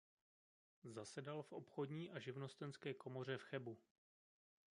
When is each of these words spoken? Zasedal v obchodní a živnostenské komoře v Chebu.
Zasedal 0.83 1.43
v 1.43 1.51
obchodní 1.53 2.11
a 2.11 2.19
živnostenské 2.19 2.93
komoře 2.93 3.37
v 3.37 3.41
Chebu. 3.43 3.77